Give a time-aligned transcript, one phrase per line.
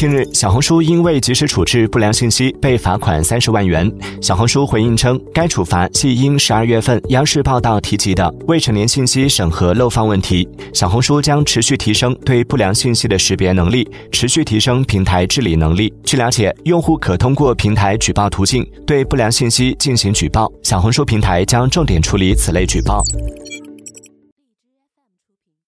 [0.00, 3.86] 近日小红书因未及时处置不良信息被罚款三十万元。
[4.22, 10.48] 小红书回应称该处罚系因十二月份央视报道提及的未成年信息审核漏放问题。
[10.72, 15.92] 小红书将持续提升对不良信息的识别能力持续提升平台治理能力。
[16.02, 20.50] 据了解用户可通过平台举报途径对不良信息进行举报。
[20.62, 23.04] 小红书平台将重点处理此类举报。